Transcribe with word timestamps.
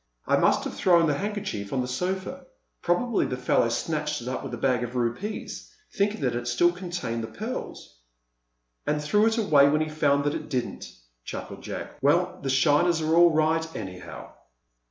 "I 0.25 0.35
must 0.35 0.63
have 0.63 0.73
thrown 0.73 1.05
the 1.05 1.13
handkerchief 1.19 1.71
on 1.71 1.81
the 1.81 1.87
sofa. 1.87 2.47
Probably 2.81 3.27
the 3.27 3.37
fellow 3.37 3.69
snatched 3.69 4.19
it 4.23 4.27
up 4.27 4.41
with 4.41 4.51
the 4.51 4.57
bag 4.57 4.83
of 4.83 4.95
rupees, 4.95 5.71
thinking 5.93 6.21
that 6.21 6.33
it 6.33 6.47
still 6.47 6.71
contained 6.71 7.21
the 7.23 7.27
pearls." 7.27 7.99
"And 8.87 8.99
threw 8.99 9.27
it 9.27 9.37
away 9.37 9.69
when 9.69 9.81
he 9.81 9.89
found 9.89 10.23
that 10.23 10.33
it 10.33 10.49
didn't," 10.49 10.91
chuckled 11.23 11.61
Jack. 11.61 11.99
"Well, 12.01 12.39
the 12.41 12.49
shiners 12.49 12.99
are 13.01 13.13
all 13.15 13.29
right, 13.29 13.63
anyhow!" 13.75 14.33